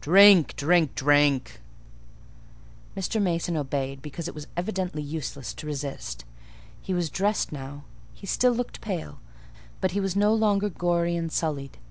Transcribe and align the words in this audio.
"Drink! 0.00 0.56
drink! 0.56 0.96
drink!" 0.96 1.60
Mr. 2.96 3.22
Mason 3.22 3.56
obeyed, 3.56 4.02
because 4.02 4.26
it 4.26 4.34
was 4.34 4.48
evidently 4.56 5.00
useless 5.00 5.54
to 5.54 5.64
resist. 5.64 6.24
He 6.82 6.92
was 6.92 7.08
dressed 7.08 7.52
now: 7.52 7.84
he 8.12 8.26
still 8.26 8.50
looked 8.52 8.80
pale, 8.80 9.20
but 9.80 9.92
he 9.92 10.00
was 10.00 10.16
no 10.16 10.34
longer 10.34 10.70
gory 10.70 11.14
and 11.14 11.30
sullied. 11.30 11.74
Mr. 11.74 11.88